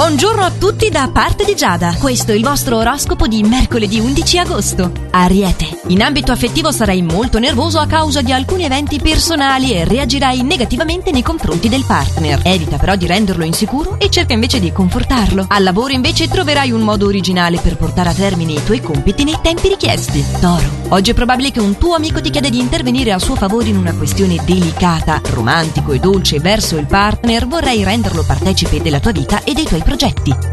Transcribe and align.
Buongiorno 0.00 0.40
a 0.40 0.50
tutti 0.50 0.88
da 0.88 1.10
parte 1.12 1.44
di 1.44 1.54
Giada. 1.54 1.94
Questo 1.98 2.32
è 2.32 2.34
il 2.34 2.42
vostro 2.42 2.78
oroscopo 2.78 3.26
di 3.26 3.42
mercoledì 3.42 4.00
11 4.00 4.38
agosto. 4.38 4.92
Ariete. 5.10 5.80
In 5.88 6.02
ambito 6.02 6.32
affettivo 6.32 6.72
sarai 6.72 7.02
molto 7.02 7.38
nervoso 7.38 7.78
a 7.78 7.86
causa 7.86 8.22
di 8.22 8.32
alcuni 8.32 8.64
eventi 8.64 8.98
personali 8.98 9.74
e 9.74 9.84
reagirai 9.84 10.42
negativamente 10.42 11.10
nei 11.10 11.20
confronti 11.20 11.68
del 11.68 11.84
partner. 11.86 12.40
Evita 12.44 12.78
però 12.78 12.96
di 12.96 13.06
renderlo 13.06 13.44
insicuro 13.44 13.98
e 13.98 14.08
cerca 14.08 14.32
invece 14.32 14.58
di 14.58 14.72
confortarlo. 14.72 15.44
Al 15.46 15.62
lavoro 15.62 15.92
invece 15.92 16.28
troverai 16.28 16.72
un 16.72 16.80
modo 16.80 17.04
originale 17.04 17.58
per 17.58 17.76
portare 17.76 18.08
a 18.08 18.14
termine 18.14 18.52
i 18.52 18.64
tuoi 18.64 18.80
compiti 18.80 19.22
nei 19.22 19.38
tempi 19.42 19.68
richiesti. 19.68 20.24
Toro. 20.40 20.78
Oggi 20.88 21.10
è 21.10 21.14
probabile 21.14 21.50
che 21.50 21.60
un 21.60 21.76
tuo 21.76 21.94
amico 21.94 22.22
ti 22.22 22.30
chieda 22.30 22.48
di 22.48 22.58
intervenire 22.58 23.12
a 23.12 23.18
suo 23.18 23.34
favore 23.34 23.68
in 23.68 23.76
una 23.76 23.94
questione 23.94 24.40
delicata, 24.46 25.20
romantico 25.24 25.92
e 25.92 25.98
dolce 25.98 26.40
verso 26.40 26.78
il 26.78 26.86
partner, 26.86 27.46
vorrei 27.46 27.84
renderlo 27.84 28.24
partecipe 28.24 28.80
della 28.80 28.98
tua 28.98 29.12
vita 29.12 29.44
e 29.44 29.52
dei 29.52 29.64
tuoi 29.64 29.80
progetti. 29.80 29.89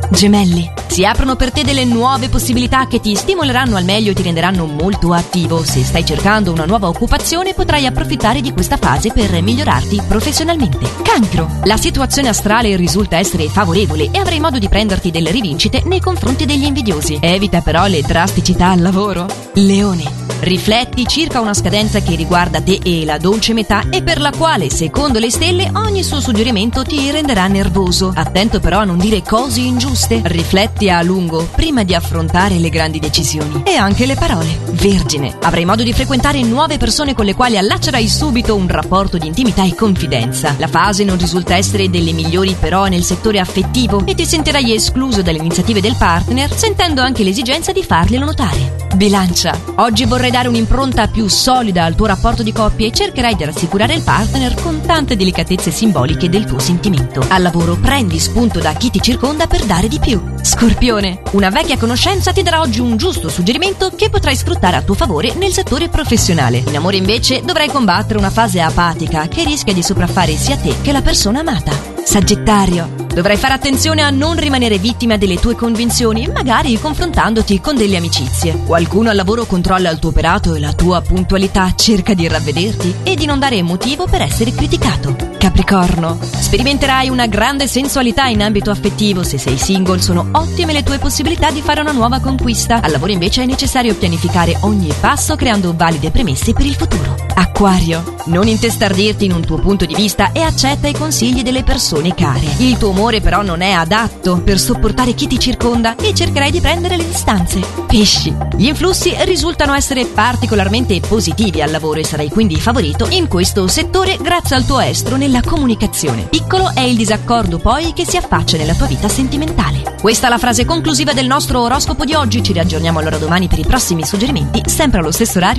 Gemelli. 0.09 0.71
Si 0.87 1.05
aprono 1.05 1.35
per 1.35 1.51
te 1.51 1.63
delle 1.63 1.85
nuove 1.85 2.29
possibilità 2.29 2.87
che 2.87 2.99
ti 2.99 3.15
stimoleranno 3.15 3.75
al 3.75 3.83
meglio 3.83 4.11
e 4.11 4.13
ti 4.13 4.23
renderanno 4.23 4.65
molto 4.65 5.13
attivo. 5.13 5.63
Se 5.63 5.83
stai 5.83 6.05
cercando 6.05 6.51
una 6.51 6.65
nuova 6.65 6.87
occupazione, 6.87 7.53
potrai 7.53 7.85
approfittare 7.85 8.41
di 8.41 8.51
questa 8.51 8.77
fase 8.77 9.11
per 9.11 9.41
migliorarti 9.41 10.01
professionalmente. 10.07 10.89
Cancro. 11.03 11.49
La 11.65 11.77
situazione 11.77 12.29
astrale 12.29 12.75
risulta 12.75 13.17
essere 13.17 13.47
favorevole 13.49 14.09
e 14.11 14.17
avrai 14.17 14.39
modo 14.39 14.57
di 14.57 14.69
prenderti 14.69 15.11
delle 15.11 15.31
rivincite 15.31 15.83
nei 15.85 15.99
confronti 15.99 16.45
degli 16.45 16.65
invidiosi. 16.65 17.17
Evita 17.21 17.61
però 17.61 17.85
le 17.85 18.01
drasticità 18.01 18.69
al 18.69 18.81
lavoro. 18.81 19.27
Leone. 19.53 20.25
Rifletti 20.39 21.07
circa 21.07 21.41
una 21.41 21.55
scadenza 21.55 21.99
che 21.99 22.15
riguarda 22.15 22.61
te 22.61 22.79
e 22.83 23.05
la 23.05 23.17
dolce 23.17 23.53
metà 23.53 23.89
e 23.89 24.03
per 24.03 24.21
la 24.21 24.29
quale, 24.29 24.69
secondo 24.69 25.17
le 25.17 25.31
stelle, 25.31 25.71
ogni 25.73 26.03
suo 26.03 26.19
suggerimento 26.19 26.83
ti 26.83 27.09
renderà 27.09 27.47
nervoso. 27.47 28.11
Attento 28.15 28.59
però 28.59 28.79
a 28.79 28.83
non 28.83 28.99
dire 28.99 29.16
cose 29.21 29.61
ingiuste. 29.61 30.21
Rifletti 30.23 30.89
a 30.89 31.01
lungo 31.01 31.47
prima 31.55 31.83
di 31.83 31.93
affrontare 31.93 32.57
le 32.57 32.69
grandi 32.69 32.99
decisioni. 32.99 33.63
E 33.65 33.75
anche 33.75 34.05
le 34.05 34.15
parole. 34.15 34.59
Vergine. 34.71 35.37
Avrai 35.41 35.65
modo 35.65 35.83
di 35.83 35.93
frequentare 35.93 36.41
nuove 36.43 36.77
persone 36.77 37.13
con 37.13 37.25
le 37.25 37.35
quali 37.35 37.57
allaccerai 37.57 38.07
subito 38.07 38.55
un 38.55 38.67
rapporto 38.67 39.17
di 39.17 39.27
intimità 39.27 39.63
e 39.63 39.75
confidenza. 39.75 40.55
La 40.57 40.67
fase 40.67 41.03
non 41.03 41.17
risulta 41.17 41.55
essere 41.55 41.89
delle 41.89 42.13
migliori 42.13 42.55
però 42.59 42.85
nel 42.85 43.03
settore 43.03 43.39
affettivo 43.39 44.03
e 44.05 44.15
ti 44.15 44.25
sentirai 44.25 44.73
escluso 44.73 45.21
dalle 45.21 45.37
iniziative 45.37 45.81
del 45.81 45.95
partner, 45.97 46.53
sentendo 46.53 47.01
anche 47.01 47.23
l'esigenza 47.23 47.71
di 47.71 47.83
farglielo 47.83 48.25
notare. 48.25 48.86
Bilancia. 48.97 49.55
Oggi 49.75 50.05
vorrei 50.05 50.31
dare 50.31 50.47
un'impronta 50.47 51.07
più 51.07 51.27
solida 51.27 51.83
al 51.83 51.93
tuo 51.93 52.07
rapporto 52.07 52.41
di 52.41 52.51
coppia 52.51 52.87
e 52.87 52.91
cercherai 52.91 53.35
di 53.35 53.45
rassicurare 53.45 53.93
il 53.93 54.01
partner 54.01 54.55
con 54.55 54.81
tante 54.81 55.15
delicatezze 55.15 55.69
simboliche 55.69 56.29
del 56.29 56.45
tuo 56.45 56.57
sentimento. 56.57 57.23
Al 57.27 57.43
lavoro 57.43 57.75
prendi 57.75 58.17
spunto 58.17 58.59
da 58.59 58.73
chi 58.73 58.89
ti 58.89 58.99
circonda 58.99 59.45
per 59.45 59.65
dare 59.65 59.87
di 59.87 59.99
più. 59.99 60.19
Scorpione. 60.41 61.21
Una 61.33 61.51
vecchia 61.51 61.77
conoscenza 61.77 62.33
ti 62.33 62.41
darà 62.41 62.59
oggi 62.59 62.79
un 62.79 62.97
giusto 62.97 63.29
suggerimento 63.29 63.91
che 63.95 64.09
potrai 64.09 64.35
sfruttare 64.35 64.77
a 64.77 64.81
tuo 64.81 64.95
favore 64.95 65.35
nel 65.35 65.53
settore 65.53 65.89
professionale. 65.89 66.63
In 66.65 66.75
amore 66.75 66.97
invece 66.97 67.43
dovrai 67.43 67.69
combattere 67.69 68.17
una 68.17 68.31
fase 68.31 68.59
apatica 68.61 69.27
che 69.27 69.43
rischia 69.43 69.73
di 69.73 69.83
sopraffare 69.83 70.35
sia 70.35 70.57
te 70.57 70.75
che 70.81 70.91
la 70.91 71.03
persona 71.03 71.41
amata. 71.41 71.71
Sagittario. 72.03 73.06
Dovrai 73.17 73.37
fare 73.37 73.55
attenzione 73.55 74.03
a 74.03 74.11
non 74.11 74.37
rimanere 74.37 74.77
vittima 74.77 75.17
delle 75.17 75.39
tue 75.39 75.55
convinzioni, 75.55 76.27
magari 76.27 76.79
confrontandoti 76.79 77.59
con 77.59 77.75
delle 77.75 77.97
amicizie. 77.97 78.61
Qualcuno 78.63 79.09
al 79.09 79.15
lavoro 79.15 79.47
controlla 79.47 79.89
il 79.89 79.97
tuo 79.97 80.11
operato 80.11 80.53
e 80.53 80.59
la 80.59 80.71
tua 80.73 81.01
puntualità 81.01 81.73
cerca 81.75 82.13
di 82.13 82.27
ravvederti 82.27 82.97
e 83.01 83.15
di 83.15 83.25
non 83.25 83.39
dare 83.39 83.63
motivo 83.63 84.05
per 84.05 84.21
essere 84.21 84.51
criticato. 84.51 85.15
Capricorno. 85.39 86.19
Sperimenterai 86.21 87.09
una 87.09 87.25
grande 87.25 87.65
sensualità 87.65 88.27
in 88.27 88.43
ambito 88.43 88.69
affettivo. 88.69 89.23
Se 89.23 89.39
sei 89.39 89.57
single, 89.57 89.99
sono 89.99 90.27
ottime 90.33 90.71
le 90.71 90.83
tue 90.83 90.99
possibilità 90.99 91.49
di 91.49 91.61
fare 91.61 91.81
una 91.81 91.93
nuova 91.93 92.19
conquista. 92.19 92.81
Al 92.83 92.91
lavoro 92.91 93.13
invece 93.13 93.41
è 93.41 93.45
necessario 93.47 93.95
pianificare 93.95 94.59
ogni 94.61 94.93
passo 94.99 95.35
creando 95.35 95.73
valide 95.75 96.11
premesse 96.11 96.53
per 96.53 96.67
il 96.67 96.75
futuro. 96.75 97.26
Acquario. 97.39 98.15
Non 98.25 98.47
intestardirti 98.47 99.25
in 99.25 99.31
un 99.31 99.45
tuo 99.45 99.59
punto 99.59 99.85
di 99.85 99.93
vista 99.93 100.31
e 100.31 100.41
accetta 100.41 100.87
i 100.87 100.93
consigli 100.93 101.43
delle 101.43 101.63
persone 101.63 102.15
care. 102.15 102.55
Il 102.57 102.77
tuo 102.79 102.89
umore 102.89 103.21
però 103.21 103.43
non 103.43 103.61
è 103.61 103.71
adatto 103.71 104.41
per 104.41 104.59
sopportare 104.59 105.13
chi 105.13 105.27
ti 105.27 105.39
circonda 105.39 105.95
e 105.95 106.15
cercherai 106.15 106.49
di 106.49 106.59
prendere 106.59 106.97
le 106.97 107.05
distanze. 107.05 107.61
Pesci. 107.85 108.35
Gli 108.55 108.65
influssi 108.65 109.15
risultano 109.19 109.75
essere 109.75 110.05
particolarmente 110.05 110.99
positivi 110.99 111.61
al 111.61 111.69
lavoro 111.69 111.99
e 111.99 112.03
sarai 112.03 112.29
quindi 112.29 112.59
favorito 112.59 113.07
in 113.11 113.27
questo 113.27 113.67
settore 113.67 114.17
grazie 114.19 114.55
al 114.55 114.65
tuo 114.65 114.79
estro 114.79 115.15
nella 115.15 115.41
comunicazione. 115.41 116.23
Piccolo 116.23 116.71
è 116.73 116.81
il 116.81 116.97
disaccordo 116.97 117.59
poi 117.59 117.93
che 117.93 118.05
si 118.05 118.17
affaccia 118.17 118.57
nella 118.57 118.73
tua 118.73 118.87
vita 118.87 119.07
sentimentale. 119.07 119.95
Questa 120.01 120.25
è 120.25 120.29
la 120.29 120.37
frase 120.39 120.65
conclusiva 120.65 121.13
del 121.13 121.27
nostro 121.27 121.61
oroscopo 121.61 122.03
di 122.03 122.13
oggi. 122.15 122.41
Ci 122.41 122.53
riaggiorniamo 122.53 122.97
allora 122.97 123.17
domani 123.17 123.47
per 123.47 123.59
i 123.59 123.65
prossimi 123.65 124.03
suggerimenti, 124.03 124.63
sempre 124.65 124.99
allo 124.99 125.11
stesso 125.11 125.37
orario 125.37 125.55